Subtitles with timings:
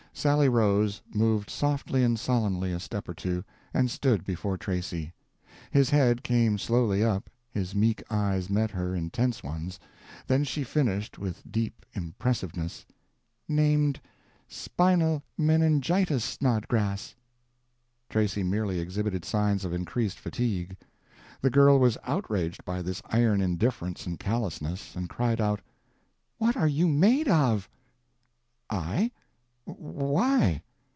[0.13, 6.21] Sally rose, moved softly and solemnly a step or two, and stood before Tracy—his head
[6.21, 12.85] came slowly up, his meek eyes met her intense ones—then she finished with deep impressiveness—
[13.47, 14.01] "—named
[14.49, 17.15] Spinal Meningitis Snodgrass!"
[18.09, 20.75] Tracy merely exhibited signs of increased fatigue.
[21.39, 25.61] The girl was outraged by this iron indifference and callousness, and cried out—
[26.37, 27.69] "What are you made of?"
[28.69, 29.11] "I?
[29.63, 30.63] Why?"